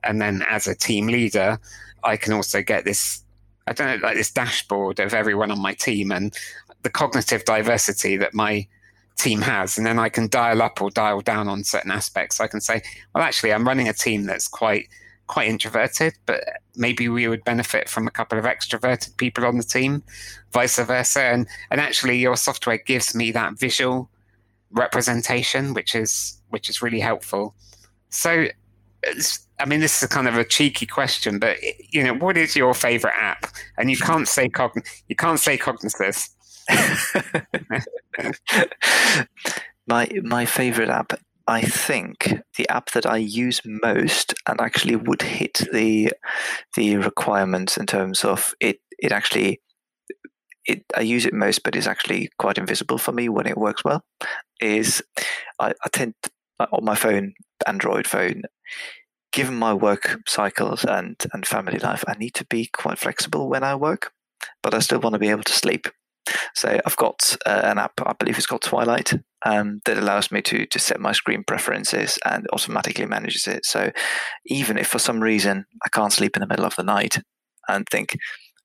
and 0.03 0.21
then 0.21 0.43
as 0.49 0.67
a 0.67 0.75
team 0.75 1.07
leader, 1.07 1.59
I 2.03 2.17
can 2.17 2.33
also 2.33 2.61
get 2.61 2.85
this 2.85 3.23
I 3.69 3.73
don't 3.73 3.87
know, 3.87 4.07
like 4.07 4.17
this 4.17 4.31
dashboard 4.31 4.99
of 4.99 5.13
everyone 5.13 5.51
on 5.51 5.61
my 5.61 5.75
team 5.75 6.11
and 6.11 6.35
the 6.81 6.89
cognitive 6.89 7.45
diversity 7.45 8.17
that 8.17 8.33
my 8.33 8.67
team 9.15 9.41
has. 9.41 9.77
And 9.77 9.85
then 9.85 9.99
I 9.99 10.09
can 10.09 10.27
dial 10.27 10.61
up 10.61 10.81
or 10.81 10.89
dial 10.89 11.21
down 11.21 11.47
on 11.47 11.63
certain 11.63 11.91
aspects. 11.91 12.39
I 12.39 12.47
can 12.47 12.61
say, 12.61 12.81
well, 13.13 13.23
actually, 13.23 13.53
I'm 13.53 13.67
running 13.67 13.87
a 13.87 13.93
team 13.93 14.25
that's 14.25 14.47
quite 14.47 14.87
quite 15.27 15.47
introverted, 15.47 16.15
but 16.25 16.43
maybe 16.75 17.07
we 17.07 17.27
would 17.27 17.43
benefit 17.43 17.87
from 17.87 18.07
a 18.07 18.11
couple 18.11 18.39
of 18.39 18.45
extroverted 18.45 19.15
people 19.17 19.45
on 19.45 19.57
the 19.57 19.63
team, 19.63 20.01
vice 20.51 20.79
versa. 20.79 21.21
And 21.21 21.47
and 21.69 21.79
actually, 21.79 22.17
your 22.17 22.35
software 22.35 22.79
gives 22.79 23.13
me 23.13 23.31
that 23.33 23.59
visual 23.59 24.09
representation, 24.71 25.73
which 25.73 25.95
is 25.95 26.41
which 26.49 26.69
is 26.69 26.81
really 26.81 26.99
helpful. 26.99 27.55
So 28.09 28.47
I 29.59 29.65
mean, 29.65 29.79
this 29.79 30.01
is 30.01 30.09
kind 30.09 30.27
of 30.27 30.37
a 30.37 30.43
cheeky 30.43 30.85
question, 30.85 31.39
but 31.39 31.57
you 31.91 32.03
know, 32.03 32.13
what 32.13 32.37
is 32.37 32.55
your 32.55 32.73
favorite 32.73 33.15
app? 33.15 33.47
And 33.77 33.89
you 33.89 33.97
can't 33.97 34.27
say 34.27 34.49
cogn- 34.49 34.87
you 35.07 35.15
can't 35.15 35.39
say 35.39 35.57
Cognisess. 35.57 36.29
my 39.87 40.09
my 40.23 40.45
favorite 40.45 40.89
app, 40.89 41.13
I 41.47 41.61
think, 41.61 42.33
the 42.57 42.69
app 42.69 42.91
that 42.91 43.05
I 43.05 43.17
use 43.17 43.61
most 43.65 44.33
and 44.47 44.61
actually 44.61 44.95
would 44.95 45.21
hit 45.21 45.61
the 45.71 46.11
the 46.75 46.97
requirements 46.97 47.77
in 47.77 47.85
terms 47.85 48.23
of 48.23 48.53
it. 48.59 48.79
It 48.99 49.11
actually 49.11 49.61
it, 50.65 50.83
I 50.95 51.01
use 51.01 51.25
it 51.25 51.33
most, 51.33 51.63
but 51.63 51.75
it's 51.75 51.87
actually 51.87 52.29
quite 52.37 52.57
invisible 52.57 52.97
for 52.97 53.11
me 53.11 53.29
when 53.29 53.47
it 53.47 53.57
works 53.57 53.83
well. 53.83 54.03
Is 54.59 55.03
I, 55.59 55.69
I 55.69 55.89
tend 55.91 56.15
to, 56.23 56.31
on 56.71 56.83
my 56.83 56.95
phone, 56.95 57.33
Android 57.65 58.07
phone, 58.07 58.43
given 59.31 59.55
my 59.55 59.73
work 59.73 60.19
cycles 60.27 60.83
and 60.83 61.15
and 61.33 61.45
family 61.45 61.79
life, 61.79 62.03
I 62.07 62.13
need 62.13 62.33
to 62.35 62.45
be 62.45 62.67
quite 62.67 62.99
flexible 62.99 63.49
when 63.49 63.63
I 63.63 63.75
work, 63.75 64.11
but 64.61 64.73
I 64.73 64.79
still 64.79 64.99
want 64.99 65.13
to 65.13 65.19
be 65.19 65.29
able 65.29 65.43
to 65.43 65.53
sleep. 65.53 65.87
So 66.53 66.79
I've 66.85 66.97
got 66.97 67.37
uh, 67.45 67.61
an 67.63 67.79
app, 67.79 67.93
I 68.05 68.13
believe 68.13 68.37
it's 68.37 68.45
called 68.45 68.61
Twilight, 68.61 69.13
um, 69.45 69.81
that 69.85 69.97
allows 69.97 70.31
me 70.31 70.41
to 70.43 70.65
to 70.65 70.79
set 70.79 70.99
my 70.99 71.11
screen 71.11 71.43
preferences 71.43 72.19
and 72.25 72.45
automatically 72.53 73.05
manages 73.05 73.47
it. 73.47 73.65
So 73.65 73.91
even 74.45 74.77
if 74.77 74.87
for 74.87 74.99
some 74.99 75.21
reason 75.21 75.65
I 75.85 75.89
can't 75.89 76.13
sleep 76.13 76.35
in 76.35 76.41
the 76.41 76.47
middle 76.47 76.65
of 76.65 76.75
the 76.75 76.83
night 76.83 77.17
and 77.67 77.87
think 77.89 78.17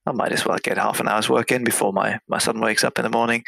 I 0.06 0.12
might 0.12 0.32
as 0.32 0.44
well 0.44 0.58
get 0.62 0.78
half 0.78 1.00
an 1.00 1.08
hour's 1.08 1.30
work 1.30 1.50
in 1.50 1.64
before 1.64 1.92
my, 1.92 2.18
my 2.28 2.38
son 2.38 2.60
wakes 2.60 2.84
up 2.84 2.98
in 2.98 3.04
the 3.04 3.10
morning, 3.10 3.42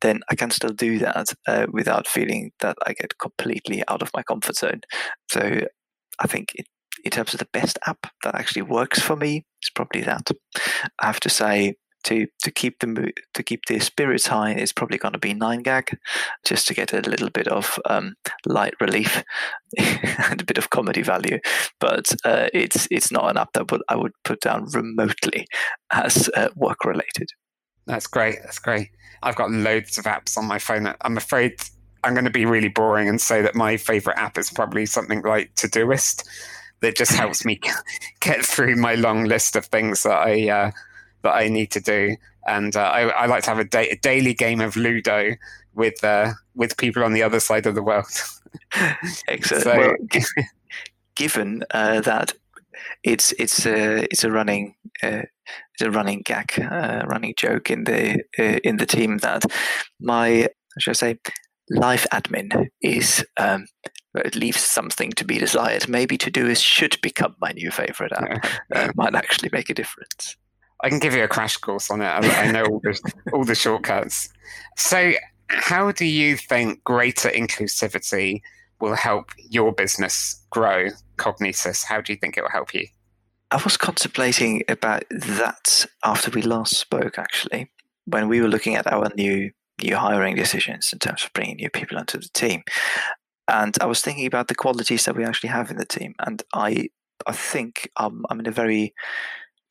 then 0.00 0.20
I 0.30 0.34
can 0.34 0.50
still 0.50 0.72
do 0.72 0.98
that 1.00 1.32
uh, 1.46 1.66
without 1.70 2.06
feeling 2.06 2.50
that 2.60 2.76
I 2.86 2.94
get 2.94 3.18
completely 3.18 3.82
out 3.88 4.02
of 4.02 4.10
my 4.14 4.22
comfort 4.22 4.56
zone. 4.56 4.80
So 5.30 5.60
I 6.18 6.26
think 6.26 6.52
it, 6.54 6.66
in 7.04 7.10
terms 7.10 7.32
of 7.34 7.40
the 7.40 7.48
best 7.52 7.78
app 7.86 8.06
that 8.24 8.34
actually 8.34 8.62
works 8.62 9.00
for 9.00 9.16
me, 9.16 9.44
it's 9.60 9.70
probably 9.70 10.02
that. 10.02 10.30
I 10.98 11.06
have 11.06 11.20
to 11.20 11.28
say, 11.28 11.74
to 12.04 12.26
to 12.42 12.50
keep 12.50 12.78
the 12.80 13.12
to 13.34 13.42
keep 13.42 13.66
the 13.66 13.78
spirits 13.80 14.26
high 14.26 14.54
is 14.54 14.72
probably 14.72 14.98
going 14.98 15.12
to 15.12 15.18
be 15.18 15.34
nine 15.34 15.62
gag, 15.62 15.96
just 16.44 16.66
to 16.68 16.74
get 16.74 16.92
a 16.92 17.00
little 17.00 17.30
bit 17.30 17.48
of 17.48 17.78
um, 17.88 18.14
light 18.46 18.74
relief 18.80 19.22
and 19.78 20.40
a 20.40 20.44
bit 20.44 20.58
of 20.58 20.70
comedy 20.70 21.02
value. 21.02 21.38
But 21.80 22.10
uh, 22.24 22.48
it's 22.52 22.88
it's 22.90 23.12
not 23.12 23.30
an 23.30 23.36
app 23.36 23.52
that 23.54 23.66
I 23.88 23.96
would 23.96 24.12
put 24.24 24.40
down 24.40 24.66
remotely 24.72 25.46
as 25.92 26.30
uh, 26.36 26.48
work 26.56 26.84
related. 26.84 27.28
That's 27.86 28.06
great. 28.06 28.36
That's 28.42 28.58
great. 28.58 28.90
I've 29.22 29.36
got 29.36 29.50
loads 29.50 29.98
of 29.98 30.04
apps 30.04 30.36
on 30.36 30.46
my 30.46 30.58
phone. 30.58 30.94
I'm 31.00 31.16
afraid 31.16 31.54
I'm 32.04 32.14
going 32.14 32.24
to 32.24 32.30
be 32.30 32.46
really 32.46 32.68
boring 32.68 33.08
and 33.08 33.20
say 33.20 33.42
that 33.42 33.54
my 33.54 33.76
favorite 33.76 34.18
app 34.18 34.38
is 34.38 34.50
probably 34.50 34.86
something 34.86 35.22
like 35.22 35.54
Todoist 35.54 36.24
that 36.80 36.96
just 36.96 37.12
helps 37.12 37.44
me 37.44 37.60
get 38.20 38.44
through 38.44 38.76
my 38.76 38.94
long 38.94 39.24
list 39.24 39.56
of 39.56 39.66
things 39.66 40.04
that 40.04 40.12
I 40.12 40.48
uh, 40.48 40.70
that 41.22 41.34
I 41.34 41.48
need 41.48 41.70
to 41.72 41.80
do. 41.80 42.16
And 42.46 42.74
uh, 42.76 42.80
I, 42.80 43.02
I, 43.08 43.26
like 43.26 43.44
to 43.44 43.50
have 43.50 43.58
a, 43.58 43.64
da- 43.64 43.90
a, 43.90 43.96
daily 43.96 44.32
game 44.32 44.60
of 44.60 44.76
Ludo 44.76 45.34
with 45.74 46.02
uh, 46.02 46.32
with 46.54 46.76
people 46.76 47.04
on 47.04 47.12
the 47.12 47.22
other 47.22 47.40
side 47.40 47.66
of 47.66 47.74
the 47.74 47.82
world. 47.82 48.06
Excellent. 49.28 49.64
So, 49.64 49.76
well, 49.76 49.94
given 51.16 51.62
uh, 51.72 52.00
that 52.00 52.32
it's 53.02 53.32
it's 53.32 53.66
a 53.66 54.04
it's 54.04 54.24
a 54.24 54.30
running 54.30 54.76
uh, 55.02 55.22
it's 55.74 55.82
a 55.82 55.90
running 55.90 56.22
gag, 56.24 56.58
uh, 56.58 57.04
running 57.06 57.34
joke 57.36 57.70
in 57.70 57.84
the 57.84 58.22
uh, 58.38 58.58
in 58.64 58.78
the 58.78 58.86
team 58.86 59.18
that 59.18 59.44
my 60.00 60.48
should 60.78 60.92
I 60.92 60.94
say 60.94 61.18
life 61.70 62.06
admin 62.12 62.68
is 62.80 63.24
um, 63.36 63.66
it 64.14 64.34
leaves 64.34 64.60
something 64.60 65.12
to 65.12 65.24
be 65.24 65.38
desired. 65.38 65.88
Maybe 65.88 66.18
Todoist 66.18 66.62
should 66.62 66.98
become 67.02 67.36
my 67.40 67.52
new 67.52 67.70
favorite 67.70 68.12
app. 68.12 68.46
uh, 68.74 68.92
might 68.94 69.14
actually 69.14 69.50
make 69.52 69.70
a 69.70 69.74
difference. 69.74 70.36
I 70.82 70.88
can 70.88 70.98
give 70.98 71.14
you 71.14 71.24
a 71.24 71.28
crash 71.28 71.56
course 71.56 71.90
on 71.90 72.00
it. 72.00 72.06
I, 72.06 72.48
I 72.48 72.52
know 72.52 72.64
all 72.64 72.80
the 72.80 73.12
all 73.32 73.44
the 73.44 73.54
shortcuts. 73.54 74.28
So, 74.76 75.12
how 75.48 75.92
do 75.92 76.04
you 76.04 76.36
think 76.36 76.84
greater 76.84 77.28
inclusivity 77.28 78.42
will 78.80 78.94
help 78.94 79.32
your 79.50 79.72
business 79.72 80.44
grow, 80.50 80.88
Cognisess? 81.16 81.84
How 81.84 82.00
do 82.00 82.12
you 82.12 82.18
think 82.18 82.36
it 82.36 82.42
will 82.42 82.50
help 82.50 82.74
you? 82.74 82.86
I 83.50 83.60
was 83.62 83.76
contemplating 83.76 84.62
about 84.68 85.04
that 85.10 85.86
after 86.04 86.30
we 86.30 86.42
last 86.42 86.76
spoke, 86.76 87.18
actually, 87.18 87.70
when 88.04 88.28
we 88.28 88.40
were 88.40 88.48
looking 88.48 88.76
at 88.76 88.86
our 88.92 89.10
new 89.16 89.50
new 89.82 89.96
hiring 89.96 90.34
decisions 90.34 90.92
in 90.92 90.98
terms 90.98 91.24
of 91.24 91.32
bringing 91.32 91.56
new 91.56 91.70
people 91.70 91.98
into 91.98 92.18
the 92.18 92.28
team. 92.34 92.62
And 93.46 93.76
I 93.80 93.86
was 93.86 94.02
thinking 94.02 94.26
about 94.26 94.48
the 94.48 94.54
qualities 94.54 95.04
that 95.04 95.16
we 95.16 95.24
actually 95.24 95.50
have 95.50 95.70
in 95.70 95.76
the 95.76 95.86
team, 95.86 96.14
and 96.18 96.42
I 96.52 96.90
I 97.26 97.32
think 97.32 97.90
um, 97.96 98.24
I'm 98.30 98.40
in 98.40 98.46
a 98.46 98.52
very 98.52 98.94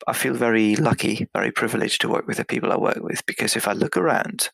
I 0.08 0.14
feel 0.14 0.34
very 0.34 0.74
lucky, 0.74 1.28
very 1.34 1.50
privileged 1.50 2.00
to 2.00 2.08
work 2.08 2.26
with 2.26 2.38
the 2.38 2.44
people 2.44 2.72
I 2.72 2.78
work 2.78 3.00
with 3.00 3.24
because 3.26 3.56
if 3.56 3.68
I 3.68 3.72
look 3.72 3.96
around, 3.96 4.48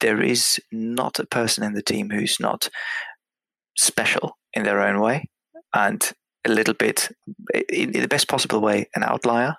there 0.00 0.22
is 0.22 0.58
not 0.72 1.18
a 1.18 1.26
person 1.26 1.62
in 1.62 1.74
the 1.74 1.82
team 1.82 2.10
who's 2.10 2.40
not 2.40 2.70
special 3.76 4.38
in 4.54 4.62
their 4.62 4.80
own 4.80 5.00
way 5.00 5.28
and 5.74 6.10
a 6.46 6.50
little 6.50 6.74
bit, 6.74 7.10
in, 7.68 7.92
the 7.92 8.08
best 8.08 8.28
possible 8.28 8.60
way, 8.60 8.88
an 8.94 9.02
outlier. 9.02 9.56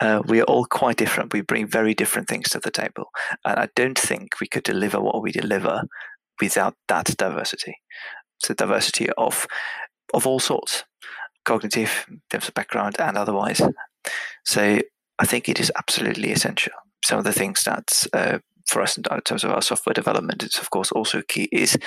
Uh, 0.00 0.20
we 0.26 0.40
are 0.40 0.44
all 0.44 0.64
quite 0.64 0.96
different. 0.96 1.32
We 1.32 1.42
bring 1.42 1.68
very 1.68 1.94
different 1.94 2.26
things 2.26 2.48
to 2.50 2.58
the 2.58 2.72
table. 2.72 3.10
And 3.44 3.58
I 3.60 3.68
don't 3.76 3.98
think 3.98 4.40
we 4.40 4.48
could 4.48 4.64
deliver 4.64 5.00
what 5.00 5.22
we 5.22 5.30
deliver 5.30 5.82
without 6.40 6.74
that 6.88 7.14
diversity. 7.16 7.76
So 8.42 8.54
diversity 8.54 9.08
of 9.16 9.46
of 10.12 10.26
all 10.26 10.40
sorts, 10.40 10.84
cognitive, 11.44 12.06
in 12.08 12.20
terms 12.30 12.48
of 12.48 12.54
background 12.54 12.96
and 12.98 13.16
otherwise. 13.16 13.62
So 14.44 14.80
I 15.18 15.26
think 15.26 15.48
it 15.48 15.60
is 15.60 15.72
absolutely 15.76 16.32
essential. 16.32 16.72
Some 17.04 17.18
of 17.18 17.24
the 17.24 17.32
things 17.32 17.62
that 17.64 18.06
uh, 18.12 18.38
for 18.66 18.82
us 18.82 18.96
in 18.96 19.04
terms 19.24 19.44
of 19.44 19.50
our 19.50 19.62
software 19.62 19.94
development 19.94 20.42
is 20.42 20.58
of 20.58 20.70
course 20.70 20.90
also 20.90 21.22
key 21.22 21.48
is 21.52 21.78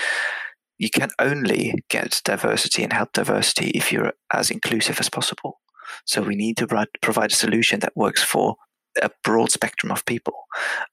you 0.77 0.89
can 0.89 1.09
only 1.19 1.73
get 1.89 2.21
diversity 2.23 2.83
and 2.83 2.93
help 2.93 3.13
diversity 3.13 3.71
if 3.71 3.91
you're 3.91 4.13
as 4.31 4.51
inclusive 4.51 4.99
as 4.99 5.09
possible. 5.09 5.59
So 6.05 6.21
we 6.21 6.35
need 6.35 6.57
to 6.57 6.87
provide 7.01 7.31
a 7.31 7.35
solution 7.35 7.79
that 7.79 7.95
works 7.95 8.21
for 8.21 8.55
a 9.01 9.09
broad 9.23 9.51
spectrum 9.51 9.91
of 9.91 10.05
people. 10.05 10.33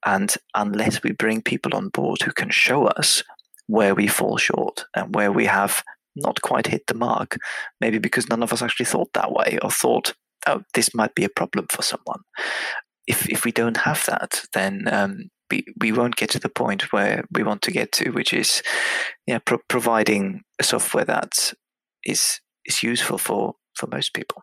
And 0.06 0.34
unless 0.54 1.02
we 1.02 1.12
bring 1.12 1.42
people 1.42 1.74
on 1.74 1.88
board 1.88 2.22
who 2.22 2.32
can 2.32 2.50
show 2.50 2.86
us 2.86 3.22
where 3.66 3.94
we 3.94 4.06
fall 4.06 4.36
short 4.36 4.84
and 4.94 5.14
where 5.14 5.32
we 5.32 5.46
have 5.46 5.82
not 6.16 6.40
quite 6.42 6.68
hit 6.68 6.86
the 6.86 6.94
mark, 6.94 7.36
maybe 7.80 7.98
because 7.98 8.28
none 8.28 8.42
of 8.42 8.52
us 8.52 8.62
actually 8.62 8.86
thought 8.86 9.12
that 9.14 9.32
way 9.32 9.58
or 9.62 9.70
thought 9.70 10.14
oh, 10.46 10.62
this 10.74 10.94
might 10.94 11.14
be 11.14 11.24
a 11.24 11.28
problem 11.28 11.66
for 11.70 11.82
someone. 11.82 12.20
If 13.06 13.28
if 13.28 13.44
we 13.44 13.52
don't 13.52 13.78
have 13.78 14.04
that, 14.06 14.44
then 14.52 14.88
um, 14.90 15.30
we 15.50 15.64
we 15.80 15.92
won't 15.92 16.16
get 16.16 16.30
to 16.30 16.38
the 16.38 16.48
point 16.48 16.92
where 16.92 17.24
we 17.30 17.42
want 17.42 17.62
to 17.62 17.70
get 17.70 17.92
to, 17.92 18.10
which 18.10 18.32
is 18.32 18.62
yeah, 19.26 19.38
pro- 19.38 19.58
providing 19.68 20.42
a 20.58 20.64
software 20.64 21.04
that 21.04 21.52
is 22.04 22.40
is 22.64 22.82
useful 22.82 23.18
for 23.18 23.54
for 23.74 23.86
most 23.86 24.14
people. 24.14 24.42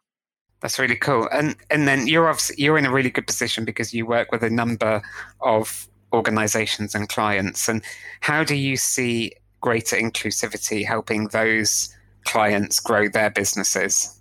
That's 0.62 0.77
really 0.77 0.96
cool. 0.96 1.27
And 1.31 1.55
and 1.70 1.88
then 1.88 2.08
you're 2.08 2.29
obviously, 2.29 2.63
you're 2.63 2.77
in 2.77 2.86
a 2.86 2.91
really 2.91 3.10
good 3.10 3.27
position 3.27 3.65
because 3.65 3.93
you 3.93 4.05
work 4.05 4.31
with 4.31 4.43
a 4.43 4.50
number 4.50 5.01
of 5.41 5.88
organizations 6.13 6.93
and 6.93 7.10
clients. 7.10 7.67
And 7.67 7.84
how 8.20 8.43
do 8.43 8.55
you 8.55 8.77
see 8.77 9.34
greater 9.60 9.96
inclusivity 9.96 10.86
helping 10.86 11.29
those 11.29 11.96
clients 12.25 12.79
grow 12.79 13.10
their 13.10 13.31
businesses? 13.31 14.20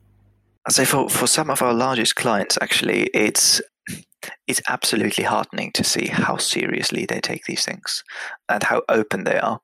Say 0.68 0.84
for, 0.84 1.08
for 1.08 1.26
some 1.26 1.50
of 1.50 1.62
our 1.62 1.72
largest 1.72 2.16
clients, 2.16 2.58
actually, 2.60 3.08
it's 3.14 3.62
it's 4.46 4.60
absolutely 4.68 5.24
heartening 5.24 5.72
to 5.72 5.82
see 5.82 6.06
how 6.06 6.36
seriously 6.36 7.06
they 7.06 7.20
take 7.20 7.44
these 7.44 7.64
things 7.64 8.04
and 8.48 8.62
how 8.62 8.82
open 8.88 9.24
they 9.24 9.38
are 9.38 9.60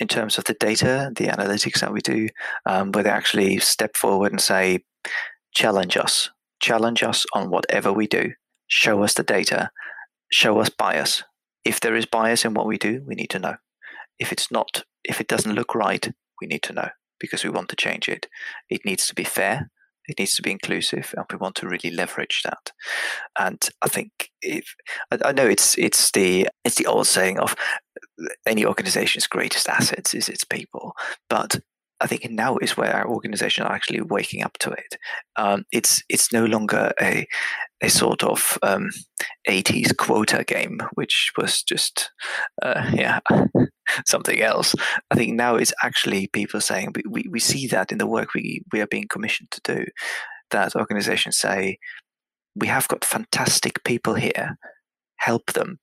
in 0.00 0.08
terms 0.08 0.36
of 0.36 0.44
the 0.44 0.54
data, 0.54 1.12
the 1.14 1.26
analytics 1.26 1.80
that 1.80 1.92
we 1.92 2.00
do, 2.00 2.28
um, 2.66 2.90
where 2.90 3.04
they 3.04 3.10
actually 3.10 3.58
step 3.58 3.96
forward 3.96 4.32
and 4.32 4.40
say, 4.40 4.80
challenge 5.54 5.96
us, 5.96 6.30
challenge 6.60 7.04
us 7.04 7.24
on 7.34 7.50
whatever 7.50 7.92
we 7.92 8.08
do, 8.08 8.32
show 8.66 9.04
us 9.04 9.14
the 9.14 9.22
data, 9.22 9.70
show 10.32 10.58
us 10.58 10.68
bias. 10.68 11.22
If 11.64 11.78
there 11.78 11.94
is 11.94 12.06
bias 12.06 12.44
in 12.44 12.54
what 12.54 12.66
we 12.66 12.76
do, 12.76 13.02
we 13.06 13.14
need 13.14 13.30
to 13.30 13.38
know. 13.38 13.54
If 14.18 14.32
it's 14.32 14.50
not, 14.50 14.82
if 15.04 15.20
it 15.20 15.28
doesn't 15.28 15.54
look 15.54 15.74
right, 15.74 16.10
we 16.40 16.48
need 16.48 16.62
to 16.64 16.72
know 16.72 16.88
because 17.20 17.44
we 17.44 17.50
want 17.50 17.68
to 17.68 17.76
change 17.76 18.08
it. 18.08 18.26
It 18.68 18.84
needs 18.84 19.06
to 19.06 19.14
be 19.14 19.24
fair 19.24 19.70
it 20.06 20.18
needs 20.18 20.34
to 20.34 20.42
be 20.42 20.50
inclusive, 20.50 21.14
and 21.16 21.26
we 21.30 21.38
want 21.38 21.54
to 21.56 21.68
really 21.68 21.90
leverage 21.90 22.42
that. 22.44 22.72
And 23.38 23.60
I 23.82 23.88
think 23.88 24.30
if 24.42 24.74
I, 25.10 25.18
I 25.26 25.32
know 25.32 25.46
it's 25.46 25.76
it's 25.78 26.10
the 26.12 26.48
it's 26.64 26.76
the 26.76 26.86
old 26.86 27.06
saying 27.06 27.38
of 27.38 27.54
any 28.46 28.64
organization's 28.64 29.26
greatest 29.26 29.68
assets 29.68 30.14
is 30.14 30.28
its 30.28 30.44
people, 30.44 30.94
but 31.28 31.60
I 32.00 32.06
think 32.06 32.28
now 32.30 32.56
is 32.58 32.76
where 32.76 32.94
our 32.94 33.08
organization 33.08 33.64
are 33.64 33.72
actually 33.72 34.00
waking 34.00 34.42
up 34.42 34.58
to 34.58 34.70
it. 34.70 34.96
Um, 35.36 35.64
it's 35.72 36.02
it's 36.08 36.32
no 36.32 36.44
longer 36.44 36.92
a 37.00 37.26
a 37.82 37.88
sort 37.88 38.22
of 38.22 38.58
um, 38.62 38.90
80s 39.48 39.96
quota 39.96 40.44
game, 40.46 40.80
which 40.94 41.32
was 41.38 41.62
just 41.62 42.10
uh, 42.62 42.90
yeah 42.94 43.20
something 44.06 44.40
else. 44.40 44.74
I 45.10 45.14
think 45.14 45.34
now 45.34 45.56
it's 45.56 45.72
actually 45.82 46.28
people 46.28 46.60
saying 46.60 46.92
we, 46.94 47.02
we, 47.08 47.28
we 47.30 47.40
see 47.40 47.66
that 47.68 47.92
in 47.92 47.98
the 47.98 48.06
work 48.06 48.34
we, 48.34 48.62
we 48.72 48.80
are 48.80 48.86
being 48.86 49.06
commissioned 49.08 49.50
to 49.52 49.60
do, 49.74 49.84
that 50.50 50.74
organizations 50.76 51.36
say 51.36 51.78
we 52.56 52.66
have 52.68 52.88
got 52.88 53.04
fantastic 53.04 53.82
people 53.84 54.14
here, 54.14 54.56
help 55.16 55.52
them 55.52 55.78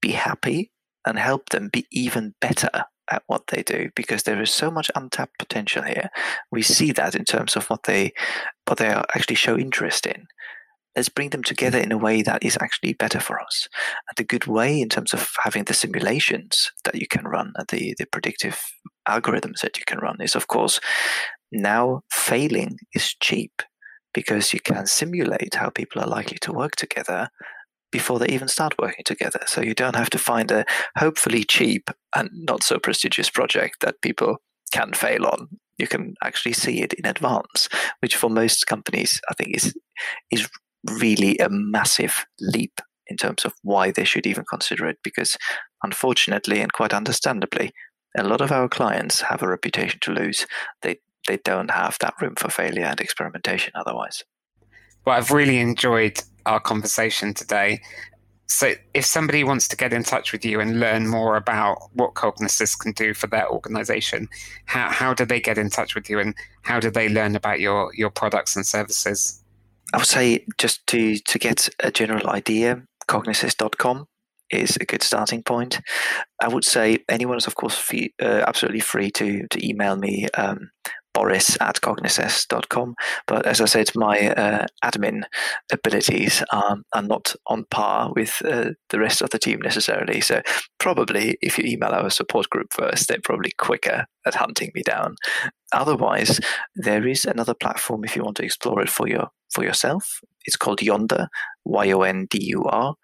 be 0.00 0.12
happy 0.12 0.70
and 1.06 1.18
help 1.18 1.50
them 1.50 1.68
be 1.72 1.86
even 1.90 2.34
better 2.40 2.84
at 3.10 3.22
what 3.26 3.48
they 3.48 3.62
do 3.62 3.90
because 3.94 4.22
there 4.22 4.40
is 4.40 4.50
so 4.50 4.70
much 4.70 4.90
untapped 4.94 5.38
potential 5.38 5.82
here. 5.82 6.10
We 6.50 6.62
see 6.62 6.92
that 6.92 7.14
in 7.14 7.24
terms 7.24 7.56
of 7.56 7.66
what 7.66 7.84
they 7.84 8.12
what 8.66 8.78
they 8.78 8.88
actually 8.88 9.36
show 9.36 9.56
interest 9.58 10.06
in. 10.06 10.26
let's 10.96 11.08
bring 11.08 11.30
them 11.30 11.42
together 11.42 11.78
in 11.78 11.92
a 11.92 11.98
way 11.98 12.22
that 12.22 12.44
is 12.44 12.58
actually 12.60 12.92
better 12.92 13.20
for 13.20 13.40
us. 13.40 13.68
And 14.08 14.16
the 14.16 14.24
good 14.24 14.46
way 14.46 14.80
in 14.80 14.88
terms 14.88 15.14
of 15.14 15.30
having 15.42 15.64
the 15.64 15.74
simulations 15.74 16.70
that 16.84 16.94
you 16.94 17.06
can 17.06 17.24
run 17.24 17.52
and 17.56 17.66
the, 17.68 17.94
the 17.98 18.06
predictive 18.06 18.60
algorithms 19.08 19.60
that 19.62 19.78
you 19.78 19.84
can 19.86 19.98
run 19.98 20.20
is, 20.20 20.36
of 20.36 20.48
course, 20.48 20.80
now 21.50 22.02
failing 22.10 22.78
is 22.94 23.14
cheap 23.20 23.62
because 24.14 24.52
you 24.52 24.60
can 24.60 24.86
simulate 24.86 25.54
how 25.54 25.70
people 25.70 26.02
are 26.02 26.08
likely 26.08 26.38
to 26.42 26.52
work 26.52 26.76
together 26.76 27.30
before 27.92 28.18
they 28.18 28.26
even 28.26 28.48
start 28.48 28.74
working 28.78 29.04
together. 29.04 29.40
So 29.46 29.60
you 29.60 29.74
don't 29.74 29.96
have 29.96 30.10
to 30.10 30.18
find 30.18 30.50
a 30.50 30.64
hopefully 30.96 31.44
cheap 31.44 31.90
and 32.16 32.30
not 32.32 32.64
so 32.64 32.78
prestigious 32.78 33.30
project 33.30 33.76
that 33.82 34.02
people 34.02 34.38
can 34.72 34.92
fail 34.94 35.26
on. 35.26 35.48
You 35.78 35.86
can 35.86 36.14
actually 36.24 36.54
see 36.54 36.82
it 36.82 36.92
in 36.94 37.06
advance, 37.06 37.68
which 38.00 38.16
for 38.16 38.28
most 38.28 38.66
companies 38.66 39.20
I 39.30 39.34
think 39.34 39.56
is 39.56 39.74
is 40.30 40.48
really 41.00 41.38
a 41.38 41.48
massive 41.48 42.26
leap 42.40 42.80
in 43.06 43.16
terms 43.16 43.44
of 43.44 43.54
why 43.62 43.90
they 43.90 44.04
should 44.04 44.26
even 44.26 44.44
consider 44.48 44.86
it 44.86 44.98
because 45.04 45.36
unfortunately 45.82 46.60
and 46.60 46.72
quite 46.72 46.94
understandably 46.94 47.72
a 48.16 48.24
lot 48.24 48.40
of 48.40 48.52
our 48.52 48.68
clients 48.68 49.22
have 49.22 49.42
a 49.42 49.48
reputation 49.48 50.00
to 50.00 50.12
lose 50.12 50.46
they 50.82 50.96
they 51.28 51.36
don't 51.44 51.70
have 51.70 51.96
that 52.00 52.14
room 52.20 52.34
for 52.36 52.50
failure 52.50 52.84
and 52.84 53.00
experimentation 53.00 53.72
otherwise 53.76 54.24
well 55.04 55.16
i've 55.16 55.30
really 55.30 55.58
enjoyed 55.58 56.20
our 56.46 56.60
conversation 56.60 57.34
today 57.34 57.80
so 58.46 58.74
if 58.92 59.06
somebody 59.06 59.44
wants 59.44 59.66
to 59.68 59.76
get 59.76 59.94
in 59.94 60.02
touch 60.02 60.30
with 60.30 60.44
you 60.44 60.60
and 60.60 60.78
learn 60.78 61.08
more 61.08 61.36
about 61.36 61.78
what 61.94 62.12
Cognisess 62.12 62.78
can 62.78 62.92
do 62.92 63.14
for 63.14 63.26
their 63.26 63.48
organization 63.48 64.28
how, 64.66 64.90
how 64.90 65.14
do 65.14 65.24
they 65.24 65.40
get 65.40 65.58
in 65.58 65.70
touch 65.70 65.94
with 65.94 66.10
you 66.10 66.18
and 66.18 66.34
how 66.62 66.78
do 66.80 66.90
they 66.90 67.08
learn 67.08 67.34
about 67.36 67.60
your 67.60 67.92
your 67.94 68.10
products 68.10 68.56
and 68.56 68.66
services 68.66 69.42
I 69.92 69.98
would 69.98 70.06
say 70.06 70.44
just 70.58 70.86
to 70.88 71.18
to 71.18 71.38
get 71.38 71.68
a 71.80 71.90
general 71.90 72.30
idea, 72.30 72.82
cognisess.com 73.08 74.06
is 74.50 74.76
a 74.76 74.84
good 74.84 75.02
starting 75.02 75.42
point. 75.42 75.80
I 76.40 76.48
would 76.48 76.64
say 76.64 76.98
anyone 77.08 77.36
is, 77.36 77.46
of 77.46 77.54
course, 77.56 77.76
fee, 77.76 78.14
uh, 78.20 78.44
absolutely 78.46 78.80
free 78.80 79.10
to 79.12 79.46
to 79.48 79.66
email 79.66 79.96
me. 79.96 80.28
Um, 80.34 80.70
boris 81.14 81.56
at 81.60 81.80
cognisess.com. 81.80 82.94
But 83.26 83.46
as 83.46 83.60
I 83.60 83.66
said, 83.66 83.90
my 83.94 84.28
uh, 84.30 84.66
admin 84.84 85.24
abilities 85.70 86.42
are, 86.52 86.78
are 86.92 87.02
not 87.02 87.34
on 87.46 87.64
par 87.70 88.12
with 88.14 88.42
uh, 88.44 88.70
the 88.90 88.98
rest 88.98 89.22
of 89.22 89.30
the 89.30 89.38
team 89.38 89.60
necessarily. 89.60 90.20
So 90.20 90.42
probably 90.78 91.36
if 91.40 91.58
you 91.58 91.64
email 91.64 91.90
our 91.90 92.10
support 92.10 92.48
group 92.50 92.72
first, 92.72 93.08
they're 93.08 93.18
probably 93.22 93.52
quicker 93.58 94.06
at 94.26 94.34
hunting 94.34 94.70
me 94.74 94.82
down. 94.82 95.16
Otherwise, 95.72 96.40
there 96.74 97.06
is 97.06 97.24
another 97.24 97.54
platform 97.54 98.04
if 98.04 98.14
you 98.14 98.22
want 98.22 98.36
to 98.36 98.44
explore 98.44 98.80
it 98.82 98.90
for 98.90 99.08
your 99.08 99.28
for 99.52 99.64
yourself. 99.64 100.20
It's 100.44 100.56
called 100.56 100.80
Yondur, 100.80 101.28
Y 101.64 101.92
O 101.92 102.02
N 102.02 102.26
D 102.30 102.38
U 102.50 102.64
R, 102.64 102.94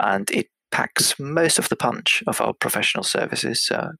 and 0.00 0.30
it 0.30 0.46
packs 0.70 1.18
most 1.18 1.58
of 1.58 1.68
the 1.68 1.76
punch 1.76 2.22
of 2.26 2.40
our 2.40 2.52
professional 2.52 3.04
services, 3.04 3.70
uh, 3.72 3.90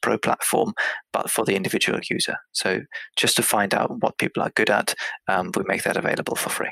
Pro 0.00 0.18
platform, 0.18 0.74
but 1.12 1.30
for 1.30 1.44
the 1.44 1.56
individual 1.56 2.00
user. 2.10 2.36
So 2.52 2.80
just 3.16 3.36
to 3.36 3.42
find 3.42 3.74
out 3.74 4.02
what 4.02 4.18
people 4.18 4.42
are 4.42 4.52
good 4.54 4.70
at, 4.70 4.94
um, 5.28 5.50
we 5.56 5.64
make 5.66 5.82
that 5.84 5.96
available 5.96 6.36
for 6.36 6.50
free. 6.50 6.70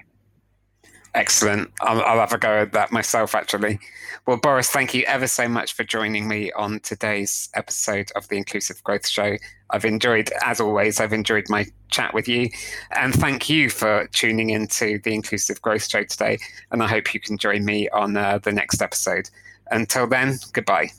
Excellent. 1.17 1.73
I'll, 1.81 2.03
I'll, 2.03 2.21
have 2.21 2.35
a 2.35 2.39
go 2.39 2.59
at 2.59 2.73
that 2.73 2.93
myself, 2.93 3.35
actually. 3.35 3.81
Well, 4.27 4.37
Boris, 4.37 4.69
thank 4.69 4.93
you 4.93 5.03
ever 5.05 5.27
so 5.27 5.49
much 5.49 5.73
for 5.73 5.83
joining 5.83 6.29
me 6.29 6.53
on 6.53 6.81
today's 6.81 7.49
episode 7.55 8.13
of 8.15 8.29
the 8.29 8.37
Inclusive 8.37 8.85
Growth 8.85 9.09
Show. 9.09 9.39
I've 9.71 9.87
enjoyed, 9.87 10.31
as 10.45 10.61
always, 10.61 11.01
I've 11.01 11.15
enjoyed 11.15 11.47
my 11.49 11.65
chat 11.89 12.13
with 12.13 12.29
you. 12.29 12.51
And 12.95 13.15
thank 13.15 13.49
you 13.49 13.71
for 13.71 14.07
tuning 14.13 14.51
into 14.51 14.99
the 14.99 15.15
Inclusive 15.15 15.63
Growth 15.63 15.89
Show 15.89 16.05
today. 16.05 16.37
And 16.71 16.83
I 16.83 16.87
hope 16.87 17.15
you 17.15 17.21
can 17.21 17.39
join 17.39 17.65
me 17.65 17.89
on 17.89 18.15
uh, 18.15 18.37
the 18.37 18.53
next 18.53 18.83
episode. 18.83 19.31
Until 19.71 20.07
then, 20.07 20.39
goodbye. 20.53 20.91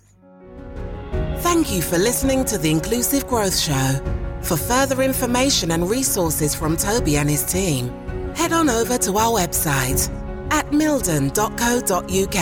Thank 1.41 1.71
you 1.71 1.83
for 1.83 1.99
listening 1.99 2.43
to 2.45 2.57
the 2.57 2.71
Inclusive 2.71 3.27
Growth 3.27 3.57
Show. 3.57 4.01
For 4.41 4.57
further 4.57 5.03
information 5.03 5.69
and 5.69 5.87
resources 5.87 6.55
from 6.55 6.75
Toby 6.75 7.17
and 7.17 7.29
his 7.29 7.43
team, 7.43 7.93
head 8.37 8.53
on 8.53 8.69
over 8.69 8.97
to 8.97 9.17
our 9.17 9.39
website 9.39 10.01
at 10.51 10.65
mildon.co.uk 10.71 12.37